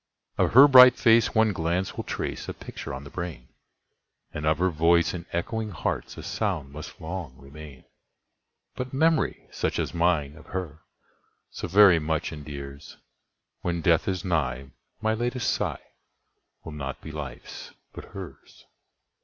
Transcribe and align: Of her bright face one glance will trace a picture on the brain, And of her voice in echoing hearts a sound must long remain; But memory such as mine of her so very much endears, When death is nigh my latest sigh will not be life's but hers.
Of 0.35 0.53
her 0.53 0.67
bright 0.67 0.95
face 0.95 1.35
one 1.35 1.53
glance 1.53 1.95
will 1.95 2.03
trace 2.03 2.49
a 2.49 2.55
picture 2.55 2.91
on 2.91 3.03
the 3.03 3.11
brain, 3.11 3.49
And 4.33 4.47
of 4.47 4.57
her 4.57 4.71
voice 4.71 5.13
in 5.13 5.27
echoing 5.31 5.69
hearts 5.69 6.17
a 6.17 6.23
sound 6.23 6.71
must 6.71 6.99
long 6.99 7.37
remain; 7.37 7.85
But 8.73 8.93
memory 8.95 9.47
such 9.51 9.77
as 9.77 9.93
mine 9.93 10.35
of 10.37 10.47
her 10.47 10.79
so 11.51 11.67
very 11.67 11.99
much 11.99 12.33
endears, 12.33 12.97
When 13.61 13.81
death 13.81 14.07
is 14.07 14.25
nigh 14.25 14.71
my 15.01 15.13
latest 15.13 15.51
sigh 15.53 15.83
will 16.63 16.71
not 16.71 16.99
be 17.01 17.11
life's 17.11 17.69
but 17.93 18.05
hers. 18.05 18.65